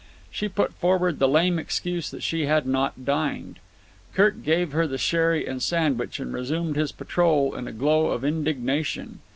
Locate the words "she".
0.31-0.49, 2.23-2.47